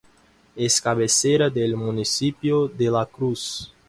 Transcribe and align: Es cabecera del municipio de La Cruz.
Es 0.55 0.81
cabecera 0.81 1.51
del 1.51 1.75
municipio 1.75 2.67
de 2.67 2.89
La 2.89 3.05
Cruz. 3.05 3.71